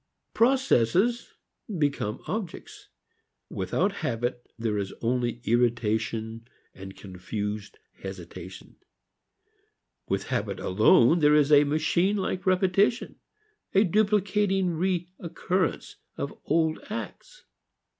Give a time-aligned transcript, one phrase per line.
[0.33, 1.35] Processes
[1.77, 2.87] become objects.
[3.51, 8.77] Without habit there is only irritation and confused hesitation.
[10.07, 13.19] With habit alone there is a machine like repetition,
[13.75, 17.43] a duplicating recurrence of old acts.